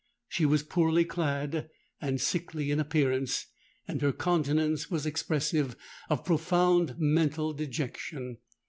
[0.29, 1.69] She was poorly clad
[2.01, 3.45] and sickly in appearance;
[3.87, 5.75] and her countenance was expressive
[6.09, 8.37] of profound mental dejection.